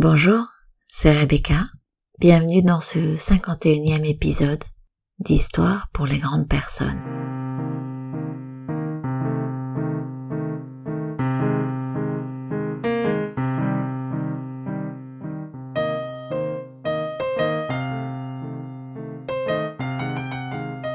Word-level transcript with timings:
Bonjour, 0.00 0.44
c'est 0.86 1.10
Rebecca. 1.10 1.64
Bienvenue 2.20 2.62
dans 2.62 2.80
ce 2.80 3.16
51e 3.16 4.08
épisode 4.08 4.62
d'Histoire 5.18 5.88
pour 5.92 6.06
les 6.06 6.18
grandes 6.18 6.48
personnes. 6.48 7.02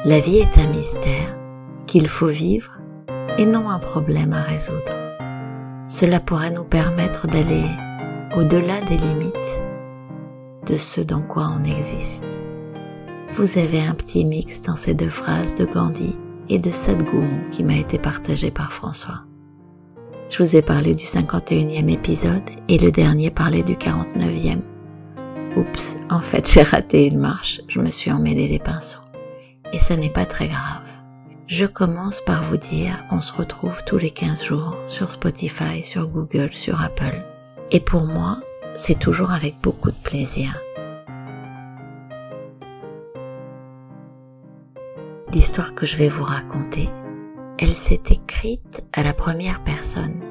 La 0.05 0.21
vie 0.21 0.37
est 0.37 0.57
un 0.57 0.67
mystère 0.67 1.37
qu'il 1.87 2.07
faut 2.07 2.27
vivre 2.27 2.79
et 3.37 3.45
non 3.45 3.69
un 3.69 3.79
problème 3.79 4.31
à 4.31 4.43
résoudre. 4.43 4.93
Cela 5.89 6.21
pourrait 6.21 6.51
nous 6.51 6.63
permettre 6.63 7.27
d'aller 7.27 7.65
au-delà 8.35 8.81
des 8.81 8.97
limites 8.97 9.61
de 10.65 10.77
ce 10.77 11.01
dans 11.01 11.21
quoi 11.21 11.51
on 11.55 11.63
existe. 11.63 12.39
Vous 13.31 13.59
avez 13.59 13.81
un 13.81 13.93
petit 13.93 14.25
mix 14.25 14.63
dans 14.63 14.75
ces 14.75 14.95
deux 14.95 15.09
phrases 15.09 15.53
de 15.55 15.65
Gandhi 15.65 16.15
et 16.49 16.57
de 16.57 16.71
Sadhguru 16.71 17.49
qui 17.51 17.63
m'a 17.63 17.75
été 17.75 17.99
partagé 17.99 18.49
par 18.49 18.73
François. 18.73 19.23
Je 20.29 20.39
vous 20.41 20.55
ai 20.55 20.63
parlé 20.63 20.95
du 20.95 21.03
51e 21.03 21.91
épisode 21.91 22.49
et 22.69 22.79
le 22.79 22.91
dernier 22.91 23.29
parlait 23.29 23.61
du 23.61 23.75
49e. 23.75 24.61
Oups, 25.55 25.97
en 26.09 26.19
fait 26.19 26.51
j'ai 26.51 26.63
raté 26.63 27.05
une 27.05 27.19
marche, 27.19 27.61
je 27.67 27.79
me 27.79 27.91
suis 27.91 28.11
emmêlé 28.11 28.47
les 28.47 28.59
pinceaux. 28.59 28.99
Et 29.73 29.79
ça 29.79 29.95
n'est 29.95 30.09
pas 30.09 30.25
très 30.25 30.47
grave. 30.47 30.81
Je 31.45 31.67
commence 31.67 32.21
par 32.21 32.41
vous 32.41 32.57
dire 32.57 33.05
qu'on 33.09 33.21
se 33.21 33.33
retrouve 33.33 33.83
tous 33.83 33.97
les 33.97 34.11
15 34.11 34.43
jours 34.43 34.75
sur 34.87 35.11
Spotify, 35.11 35.83
sur 35.83 36.07
Google, 36.07 36.51
sur 36.51 36.81
Apple 36.81 37.23
et 37.73 37.79
pour 37.79 38.03
moi, 38.03 38.39
c'est 38.75 38.99
toujours 38.99 39.31
avec 39.31 39.59
beaucoup 39.59 39.89
de 39.89 39.97
plaisir. 39.97 40.61
L'histoire 45.33 45.73
que 45.73 45.87
je 45.87 45.97
vais 45.97 46.07
vous 46.07 46.23
raconter, 46.23 46.87
elle 47.59 47.73
s'est 47.73 48.03
écrite 48.11 48.85
à 48.93 49.01
la 49.01 49.13
première 49.13 49.63
personne. 49.63 50.21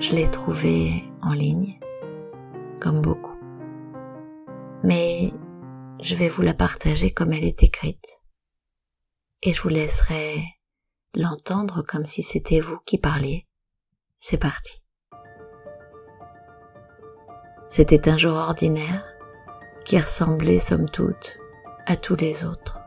Je 0.00 0.14
l'ai 0.14 0.30
trouvée 0.30 1.02
en 1.22 1.32
ligne, 1.32 1.80
comme 2.80 3.02
beaucoup. 3.02 3.36
Mais 4.84 5.32
je 6.00 6.14
vais 6.14 6.28
vous 6.28 6.42
la 6.42 6.54
partager 6.54 7.10
comme 7.10 7.32
elle 7.32 7.44
est 7.44 7.64
écrite. 7.64 8.20
Et 9.42 9.52
je 9.52 9.60
vous 9.60 9.70
laisserai 9.70 10.36
l'entendre 11.16 11.82
comme 11.82 12.04
si 12.04 12.22
c'était 12.22 12.60
vous 12.60 12.78
qui 12.86 12.98
parliez. 12.98 13.48
C'est 14.20 14.38
parti. 14.38 14.80
C'était 17.68 18.08
un 18.08 18.16
jour 18.16 18.32
ordinaire 18.32 19.04
qui 19.84 20.00
ressemblait 20.00 20.58
somme 20.58 20.88
toute 20.88 21.38
à 21.86 21.96
tous 21.96 22.16
les 22.16 22.44
autres. 22.44 22.80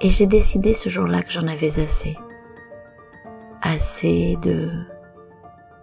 Et 0.00 0.10
j'ai 0.10 0.26
décidé 0.26 0.72
ce 0.74 0.88
jour-là 0.88 1.22
que 1.22 1.32
j'en 1.32 1.48
avais 1.48 1.80
assez. 1.80 2.16
Assez 3.60 4.36
de... 4.40 4.70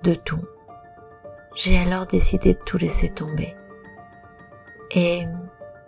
de 0.03 0.15
tout. 0.15 0.43
J'ai 1.55 1.77
alors 1.77 2.05
décidé 2.05 2.53
de 2.53 2.59
tout 2.59 2.77
laisser 2.77 3.09
tomber. 3.09 3.55
Et, 4.95 5.23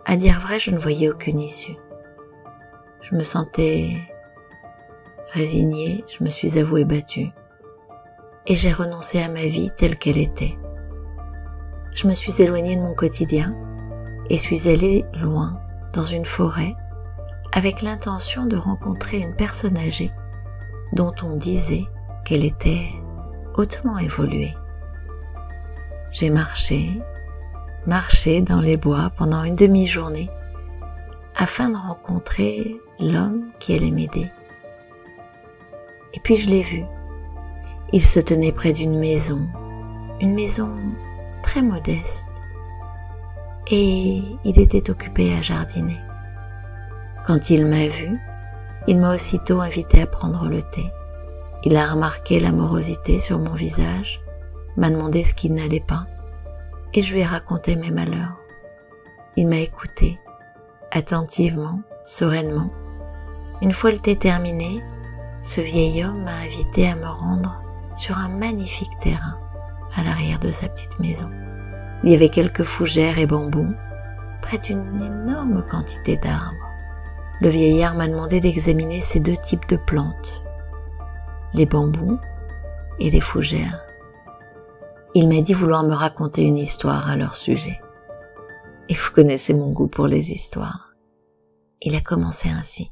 à 0.05 0.17
dire 0.17 0.39
vrai, 0.39 0.59
je 0.59 0.71
ne 0.71 0.77
voyais 0.77 1.09
aucune 1.09 1.39
issue. 1.39 1.77
Je 3.01 3.15
me 3.15 3.23
sentais 3.23 3.95
résignée, 5.31 6.03
je 6.07 6.23
me 6.25 6.29
suis 6.29 6.59
avouée 6.59 6.85
battue. 6.85 7.31
Et 8.47 8.55
j'ai 8.57 8.73
renoncé 8.73 9.21
à 9.21 9.29
ma 9.29 9.43
vie 9.43 9.71
telle 9.77 9.97
qu'elle 9.97 10.17
était 10.17 10.57
je 11.93 12.07
me 12.07 12.13
suis 12.13 12.41
éloignée 12.41 12.75
de 12.75 12.81
mon 12.81 12.93
quotidien 12.93 13.55
et 14.29 14.37
suis 14.37 14.67
allée 14.67 15.05
loin 15.13 15.59
dans 15.93 16.05
une 16.05 16.25
forêt 16.25 16.75
avec 17.51 17.81
l'intention 17.81 18.45
de 18.45 18.55
rencontrer 18.55 19.19
une 19.19 19.35
personne 19.35 19.77
âgée 19.77 20.11
dont 20.93 21.13
on 21.23 21.35
disait 21.35 21.85
qu'elle 22.23 22.45
était 22.45 22.87
hautement 23.55 23.97
évoluée. 23.97 24.55
J'ai 26.11 26.29
marché, 26.29 27.01
marché 27.85 28.41
dans 28.41 28.61
les 28.61 28.77
bois 28.77 29.11
pendant 29.17 29.43
une 29.43 29.55
demi-journée 29.55 30.29
afin 31.35 31.69
de 31.69 31.77
rencontrer 31.77 32.79
l'homme 32.99 33.51
qui 33.59 33.75
allait 33.75 33.91
m'aider. 33.91 34.31
Et 36.13 36.19
puis 36.19 36.37
je 36.37 36.49
l'ai 36.49 36.61
vu. 36.61 36.83
Il 37.93 38.05
se 38.05 38.19
tenait 38.19 38.51
près 38.51 38.71
d'une 38.71 38.97
maison, 38.97 39.47
une 40.21 40.33
maison 40.33 40.77
très 41.41 41.61
modeste 41.61 42.41
et 43.69 44.21
il 44.43 44.59
était 44.59 44.89
occupé 44.89 45.33
à 45.33 45.41
jardiner. 45.41 45.99
Quand 47.25 47.49
il 47.49 47.65
m'a 47.65 47.87
vu, 47.87 48.19
il 48.87 48.97
m'a 48.97 49.13
aussitôt 49.13 49.61
invité 49.61 50.01
à 50.01 50.07
prendre 50.07 50.49
le 50.49 50.61
thé. 50.61 50.91
Il 51.63 51.77
a 51.77 51.87
remarqué 51.87 52.39
l'amorosité 52.39 53.19
sur 53.19 53.37
mon 53.37 53.53
visage, 53.53 54.21
m'a 54.75 54.89
demandé 54.89 55.23
ce 55.23 55.33
qui 55.33 55.49
n'allait 55.49 55.79
pas, 55.79 56.07
et 56.93 57.01
je 57.01 57.13
lui 57.13 57.21
ai 57.21 57.25
raconté 57.25 57.75
mes 57.75 57.91
malheurs. 57.91 58.37
Il 59.37 59.47
m'a 59.47 59.59
écouté, 59.59 60.19
attentivement, 60.91 61.81
sereinement. 62.05 62.71
Une 63.61 63.71
fois 63.71 63.91
le 63.91 63.99
thé 63.99 64.15
terminé, 64.15 64.83
ce 65.41 65.61
vieil 65.61 66.03
homme 66.03 66.23
m'a 66.23 66.35
invité 66.43 66.89
à 66.89 66.95
me 66.95 67.07
rendre 67.07 67.61
sur 67.95 68.17
un 68.17 68.29
magnifique 68.29 68.97
terrain 68.99 69.37
à 69.95 70.03
l'arrière 70.03 70.39
de 70.39 70.51
sa 70.51 70.67
petite 70.67 70.99
maison. 70.99 71.29
Il 72.03 72.11
y 72.11 72.15
avait 72.15 72.29
quelques 72.29 72.63
fougères 72.63 73.19
et 73.19 73.27
bambous, 73.27 73.73
près 74.41 74.57
d'une 74.57 75.01
énorme 75.01 75.65
quantité 75.67 76.17
d'arbres. 76.17 76.55
Le 77.41 77.49
vieillard 77.49 77.95
m'a 77.95 78.07
demandé 78.07 78.39
d'examiner 78.39 79.01
ces 79.01 79.19
deux 79.19 79.37
types 79.37 79.67
de 79.67 79.77
plantes, 79.77 80.45
les 81.53 81.65
bambous 81.65 82.19
et 82.99 83.09
les 83.09 83.21
fougères. 83.21 83.81
Il 85.13 85.27
m'a 85.27 85.41
dit 85.41 85.53
vouloir 85.53 85.83
me 85.83 85.93
raconter 85.93 86.43
une 86.43 86.57
histoire 86.57 87.09
à 87.09 87.17
leur 87.17 87.35
sujet. 87.35 87.81
Et 88.89 88.93
vous 88.93 89.11
connaissez 89.11 89.53
mon 89.53 89.71
goût 89.71 89.87
pour 89.87 90.07
les 90.07 90.31
histoires. 90.31 90.93
Il 91.81 91.95
a 91.95 92.01
commencé 92.01 92.49
ainsi. 92.49 92.91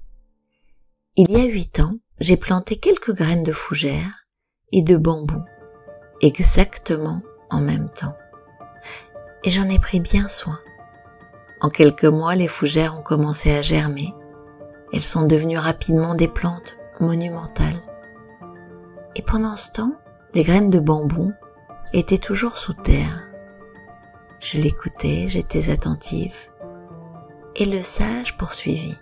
Il 1.16 1.32
y 1.32 1.36
a 1.36 1.46
huit 1.46 1.80
ans, 1.80 1.96
j'ai 2.20 2.38
planté 2.38 2.78
quelques 2.78 3.14
graines 3.14 3.44
de 3.44 3.52
fougères 3.52 4.26
et 4.72 4.82
de 4.82 4.98
bambous 4.98 5.44
exactement 6.22 7.22
en 7.50 7.60
même 7.60 7.90
temps. 7.90 8.16
Et 9.44 9.50
j'en 9.50 9.70
ai 9.70 9.80
pris 9.80 10.00
bien 10.00 10.28
soin. 10.28 10.60
En 11.62 11.70
quelques 11.70 12.06
mois, 12.06 12.36
les 12.36 12.48
fougères 12.48 12.98
ont 12.98 13.02
commencé 13.02 13.52
à 13.52 13.62
germer. 13.62 14.14
Elles 14.94 15.02
sont 15.02 15.26
devenues 15.26 15.58
rapidement 15.58 16.16
des 16.16 16.28
plantes 16.28 16.78
monumentales. 17.00 17.82
Et 19.16 19.22
pendant 19.22 19.58
ce 19.58 19.72
temps, 19.72 19.94
les 20.34 20.44
graines 20.44 20.70
de 20.70 20.80
bambou 20.80 21.34
étaient 21.94 22.18
toujours 22.18 22.58
sous 22.58 22.74
terre. 22.74 23.28
Je 24.40 24.58
l'écoutais, 24.58 25.26
j'étais 25.28 25.70
attentive. 25.70 26.36
Et 27.56 27.66
le 27.66 27.84
sage 27.84 28.38
poursuivit. 28.38 28.98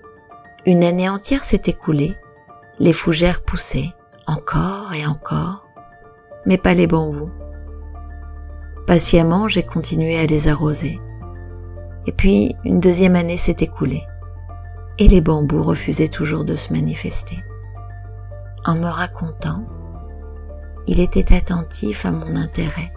Une 0.66 0.83
année 0.83 1.09
entière 1.09 1.44
s'est 1.44 1.61
écoulée. 1.66 2.16
Les 2.79 2.94
fougères 2.94 3.44
poussaient, 3.44 3.94
encore 4.25 4.94
et 4.94 5.06
encore, 5.06 5.66
mais 6.47 6.58
pas 6.58 6.74
les 6.74 6.88
bambous. 6.88 7.30
Patiemment, 8.88 9.50
j'ai 9.50 9.63
continué 9.63 10.18
à 10.18 10.25
les 10.25 10.47
arroser. 10.47 11.00
Et 12.08 12.13
puis, 12.13 12.56
une 12.63 12.80
deuxième 12.80 13.18
année 13.18 13.38
s'est 13.38 13.58
écoulée. 13.59 14.03
Et 14.97 15.09
les 15.09 15.22
bambous 15.22 15.62
refusaient 15.62 16.07
toujours 16.07 16.46
de 16.46 16.56
se 16.56 16.72
manifester. 16.72 17.38
En 18.66 18.75
me 18.75 18.88
racontant, 18.88 19.66
il 20.88 21.02
était 21.02 21.36
attentif 21.36 22.06
à 22.06 22.12
mon 22.12 22.36
intérêt. 22.38 22.94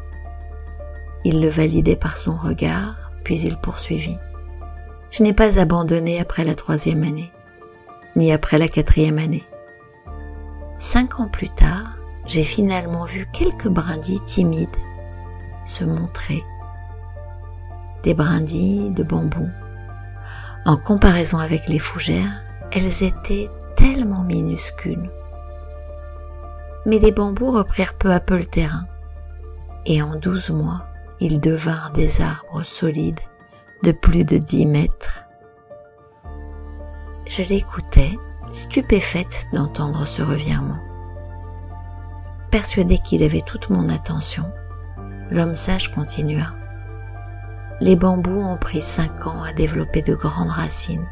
Il 1.25 1.43
le 1.43 1.49
validait 1.49 1.97
par 1.97 2.19
son 2.19 2.37
regard, 2.37 3.11
puis 3.25 3.41
il 3.41 3.57
poursuivit. 3.57 4.19
Je 5.11 5.25
n'ai 5.25 5.33
pas 5.33 5.59
abandonné 5.59 6.21
après 6.21 6.45
la 6.45 6.55
troisième 6.55 7.03
année, 7.03 7.33
ni 8.15 8.33
après 8.33 8.59
la 8.59 8.69
quatrième 8.69 9.19
année. 9.19 9.45
Cinq 10.79 11.19
ans 11.19 11.29
plus 11.29 11.51
tard, 11.51 12.00
j'ai 12.31 12.45
finalement 12.45 13.07
vu 13.07 13.27
quelques 13.33 13.67
brindilles 13.67 14.25
timides 14.25 14.69
se 15.65 15.83
montrer, 15.83 16.45
des 18.05 18.15
brindilles 18.15 18.91
de 18.91 19.03
bambou. 19.03 19.49
En 20.65 20.77
comparaison 20.77 21.39
avec 21.39 21.67
les 21.67 21.81
fougères, 21.81 22.45
elles 22.71 23.03
étaient 23.03 23.51
tellement 23.75 24.23
minuscules. 24.23 25.11
Mais 26.87 27.01
les 27.01 27.11
bambous 27.11 27.51
reprirent 27.51 27.95
peu 27.95 28.13
à 28.13 28.21
peu 28.21 28.37
le 28.37 28.45
terrain, 28.45 28.87
et 29.85 30.01
en 30.01 30.15
douze 30.15 30.51
mois, 30.51 30.87
ils 31.19 31.41
devinrent 31.41 31.91
des 31.91 32.21
arbres 32.21 32.63
solides 32.63 33.19
de 33.83 33.91
plus 33.91 34.25
de 34.25 34.39
dix 34.39 34.67
mètres. 34.67 35.25
Je 37.27 37.43
l'écoutais, 37.43 38.17
stupéfaite 38.53 39.49
d'entendre 39.53 40.07
ce 40.07 40.23
revirement. 40.23 40.90
Persuadé 42.51 42.99
qu'il 42.99 43.23
avait 43.23 43.43
toute 43.43 43.71
mon 43.71 43.89
attention, 43.89 44.53
l'homme 45.31 45.55
sage 45.55 45.93
continua. 45.93 46.55
les 47.81 47.97
bambous 47.97 48.43
ont 48.43 48.59
pris 48.59 48.83
cinq 48.83 49.27
ans 49.27 49.43
à 49.43 49.53
développer 49.53 50.03
de 50.03 50.15
grandes 50.15 50.51
racines 50.51 51.09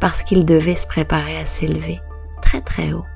parce 0.00 0.22
qu'ils 0.22 0.44
devaient 0.44 0.74
se 0.74 0.86
préparer 0.86 1.36
à 1.38 1.46
s'élever 1.46 2.00
très 2.42 2.60
très 2.60 2.92
haut. 2.92 3.06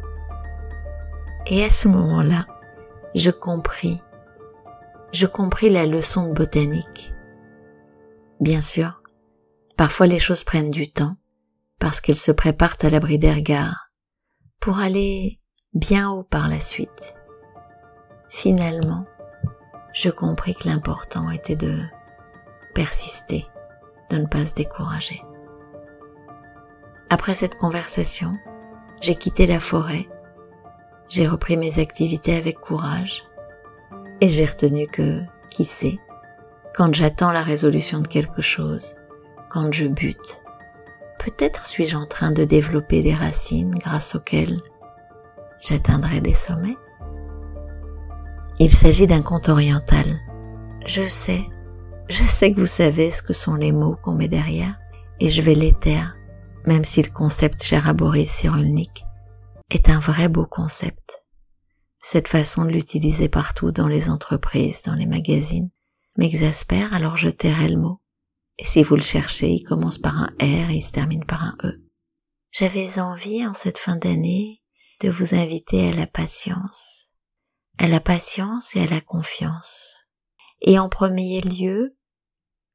Et 1.46 1.64
à 1.64 1.70
ce 1.70 1.88
moment-là, 1.88 2.46
je 3.14 3.30
compris, 3.30 4.00
je 5.12 5.26
compris 5.26 5.70
la 5.70 5.86
leçon 5.86 6.28
de 6.28 6.34
botanique. 6.34 7.14
Bien 8.40 8.60
sûr, 8.60 9.02
parfois 9.76 10.06
les 10.06 10.18
choses 10.18 10.44
prennent 10.44 10.70
du 10.70 10.92
temps 10.92 11.16
parce 11.78 12.00
qu'elles 12.00 12.16
se 12.16 12.32
préparent 12.32 12.76
à 12.82 12.90
l'abri 12.90 13.18
des 13.18 13.32
regards 13.32 13.90
pour 14.60 14.78
aller 14.78 15.32
bien 15.74 16.10
haut 16.10 16.22
par 16.22 16.48
la 16.48 16.60
suite. 16.60 17.14
Finalement, 18.28 19.06
je 19.94 20.10
compris 20.10 20.54
que 20.54 20.68
l'important 20.68 21.30
était 21.30 21.56
de 21.56 21.78
persister, 22.74 23.46
de 24.10 24.18
ne 24.18 24.26
pas 24.26 24.46
se 24.46 24.54
décourager. 24.54 25.22
Après 27.10 27.34
cette 27.34 27.56
conversation, 27.56 28.36
j'ai 29.02 29.14
quitté 29.14 29.46
la 29.46 29.60
forêt, 29.60 30.08
j'ai 31.08 31.26
repris 31.26 31.56
mes 31.56 31.78
activités 31.78 32.36
avec 32.36 32.58
courage 32.58 33.24
et 34.20 34.28
j'ai 34.28 34.46
retenu 34.46 34.86
que, 34.86 35.20
qui 35.50 35.64
sait, 35.64 35.98
quand 36.74 36.94
j'attends 36.94 37.32
la 37.32 37.42
résolution 37.42 38.00
de 38.00 38.08
quelque 38.08 38.40
chose, 38.40 38.94
quand 39.50 39.72
je 39.72 39.86
bute, 39.86 40.40
peut-être 41.18 41.66
suis-je 41.66 41.96
en 41.96 42.06
train 42.06 42.30
de 42.30 42.44
développer 42.44 43.02
des 43.02 43.14
racines 43.14 43.74
grâce 43.74 44.14
auxquelles 44.14 44.60
j'atteindrai 45.62 46.20
des 46.20 46.34
sommets. 46.34 46.76
Il 48.58 48.70
s'agit 48.70 49.06
d'un 49.06 49.22
conte 49.22 49.48
oriental. 49.48 50.20
Je 50.86 51.08
sais, 51.08 51.42
je 52.08 52.22
sais 52.22 52.52
que 52.52 52.60
vous 52.60 52.66
savez 52.66 53.10
ce 53.10 53.22
que 53.22 53.32
sont 53.32 53.54
les 53.54 53.72
mots 53.72 53.96
qu'on 54.02 54.14
met 54.14 54.28
derrière, 54.28 54.78
et 55.20 55.28
je 55.28 55.42
vais 55.42 55.54
les 55.54 55.72
taire, 55.72 56.16
même 56.66 56.84
si 56.84 57.02
le 57.02 57.10
concept 57.10 57.62
cher 57.62 57.88
à 57.88 57.94
Boris 57.94 58.30
Cyrulnik 58.30 59.04
est 59.70 59.88
un 59.88 59.98
vrai 59.98 60.28
beau 60.28 60.46
concept. 60.46 61.22
Cette 62.00 62.28
façon 62.28 62.64
de 62.64 62.70
l'utiliser 62.70 63.28
partout 63.28 63.70
dans 63.70 63.88
les 63.88 64.10
entreprises, 64.10 64.82
dans 64.82 64.94
les 64.94 65.06
magazines, 65.06 65.70
m'exaspère, 66.18 66.92
alors 66.92 67.16
je 67.16 67.30
tairai 67.30 67.68
le 67.68 67.78
mot. 67.80 68.00
Et 68.58 68.64
si 68.64 68.82
vous 68.82 68.96
le 68.96 69.02
cherchez, 69.02 69.50
il 69.50 69.64
commence 69.64 69.98
par 69.98 70.18
un 70.18 70.28
R 70.40 70.70
et 70.70 70.76
il 70.76 70.82
se 70.82 70.92
termine 70.92 71.24
par 71.24 71.42
un 71.42 71.56
E. 71.64 71.80
J'avais 72.50 73.00
envie, 73.00 73.46
en 73.46 73.54
cette 73.54 73.78
fin 73.78 73.96
d'année, 73.96 74.61
de 75.02 75.10
vous 75.10 75.34
inviter 75.34 75.88
à 75.88 75.92
la 75.92 76.06
patience, 76.06 77.10
à 77.78 77.88
la 77.88 77.98
patience 77.98 78.76
et 78.76 78.82
à 78.82 78.86
la 78.86 79.00
confiance. 79.00 80.08
Et 80.60 80.78
en 80.78 80.88
premier 80.88 81.40
lieu, 81.40 81.96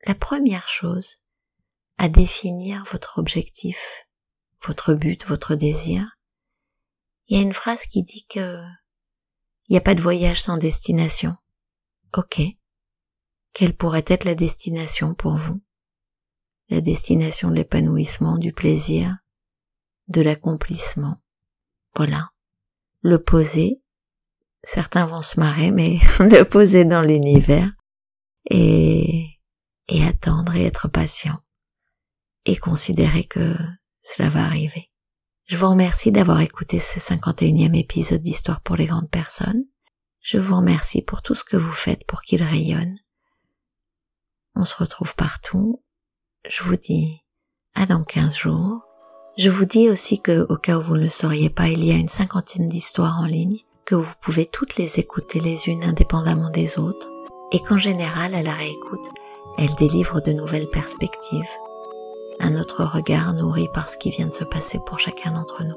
la 0.06 0.14
première 0.14 0.68
chose, 0.68 1.22
à 1.98 2.10
définir 2.10 2.84
votre 2.92 3.18
objectif, 3.18 4.08
votre 4.62 4.94
but, 4.94 5.26
votre 5.26 5.56
désir. 5.56 6.18
Il 7.28 7.38
y 7.38 7.40
a 7.40 7.44
une 7.44 7.54
phrase 7.54 7.86
qui 7.86 8.04
dit 8.04 8.26
que 8.28 8.62
il 9.70 9.74
n'y 9.74 9.78
a 9.78 9.82
pas 9.82 9.96
de 9.96 10.02
voyage 10.02 10.42
sans 10.42 10.58
destination. 10.58 11.36
Ok. 12.16 12.42
Quelle 13.54 13.76
pourrait 13.76 14.06
être 14.08 14.26
la 14.26 14.36
destination 14.36 15.16
pour 15.16 15.36
vous? 15.36 15.62
La 16.70 16.82
destination 16.82 17.50
de 17.50 17.56
l'épanouissement, 17.56 18.38
du 18.38 18.52
plaisir, 18.52 19.18
de 20.10 20.22
l'accomplissement. 20.22 21.18
Voilà. 21.98 22.30
Le 23.02 23.22
poser. 23.22 23.82
Certains 24.64 25.06
vont 25.06 25.22
se 25.22 25.40
marrer, 25.40 25.72
mais 25.72 25.98
le 26.20 26.44
poser 26.44 26.86
dans 26.86 27.02
l'univers 27.02 27.72
et, 28.50 29.28
et 29.88 30.04
attendre 30.06 30.56
et 30.56 30.66
être 30.66 30.88
patient 30.88 31.40
et 32.46 32.56
considérer 32.56 33.24
que 33.24 33.56
cela 34.02 34.30
va 34.30 34.46
arriver. 34.46 34.90
Je 35.46 35.58
vous 35.58 35.70
remercie 35.70 36.12
d'avoir 36.12 36.42
écouté 36.42 36.80
ce 36.80 37.00
51e 37.00 37.78
épisode 37.78 38.22
d'Histoire 38.22 38.62
pour 38.62 38.76
les 38.76 38.86
grandes 38.86 39.10
personnes. 39.10 39.64
Je 40.22 40.38
vous 40.38 40.58
remercie 40.58 41.02
pour 41.02 41.22
tout 41.22 41.36
ce 41.36 41.44
que 41.44 41.58
vous 41.58 41.72
faites 41.72 42.06
pour 42.06 42.22
qu'il 42.22 42.44
rayonne. 42.44 42.98
On 44.56 44.66
se 44.66 44.76
retrouve 44.76 45.16
partout. 45.16 45.84
Je 46.48 46.64
vous 46.64 46.76
dis 46.76 47.22
à 47.76 47.86
dans 47.86 48.04
15 48.04 48.36
jours. 48.36 48.87
Je 49.38 49.50
vous 49.50 49.66
dis 49.66 49.90
aussi 49.90 50.20
que, 50.20 50.46
au 50.50 50.58
cas 50.58 50.78
où 50.78 50.82
vous 50.82 50.96
ne 50.96 51.04
le 51.04 51.10
sauriez 51.10 51.50
pas, 51.50 51.68
il 51.68 51.84
y 51.86 51.92
a 51.92 51.96
une 51.96 52.10
cinquantaine 52.10 52.68
d'histoires 52.68 53.20
en 53.22 53.26
ligne, 53.26 53.60
que 53.86 53.96
vous 53.96 54.14
pouvez 54.22 54.46
toutes 54.46 54.78
les 54.78 55.00
écouter 55.00 55.40
les 55.40 55.70
unes 55.70 55.84
indépendamment 55.84 56.50
des 56.50 56.80
autres, 56.80 57.08
et 57.52 57.60
qu'en 57.60 57.78
général, 57.78 58.34
à 58.34 58.42
la 58.42 58.54
réécoute, 58.54 59.08
elles 59.58 59.76
délivrent 59.76 60.22
de 60.22 60.34
nouvelles 60.34 60.70
perspectives 60.70 61.48
un 62.40 62.56
autre 62.56 62.84
regard 62.84 63.34
nourri 63.34 63.68
par 63.74 63.90
ce 63.90 63.98
qui 63.98 64.10
vient 64.10 64.28
de 64.28 64.34
se 64.34 64.44
passer 64.44 64.80
pour 64.86 65.00
chacun 65.00 65.32
d'entre 65.32 65.64
nous. 65.64 65.76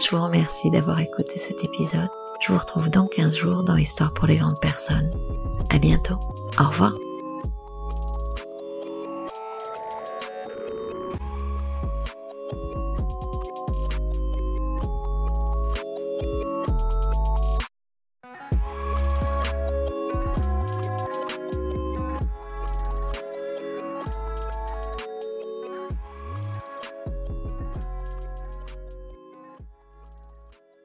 Je 0.00 0.14
vous 0.14 0.22
remercie 0.22 0.70
d'avoir 0.70 1.00
écouté 1.00 1.38
cet 1.38 1.64
épisode. 1.64 2.08
Je 2.40 2.52
vous 2.52 2.58
retrouve 2.58 2.90
dans 2.90 3.06
15 3.06 3.36
jours 3.36 3.64
dans 3.64 3.76
Histoire 3.76 4.14
pour 4.14 4.26
les 4.26 4.36
grandes 4.36 4.60
personnes. 4.60 5.12
À 5.70 5.78
bientôt. 5.78 6.18
Au 6.58 6.68
revoir. 6.68 6.94